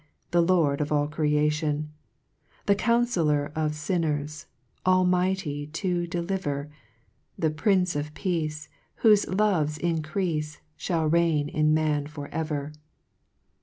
[0.31, 1.91] Tne Lord of all creation;
[2.65, 4.47] The Couufellor of finners,
[4.83, 6.71] Almighty to deliver,
[7.37, 8.67] The Prince of Peace,
[9.03, 12.73] AYhofe love's increafe, Shall reign in man for ever.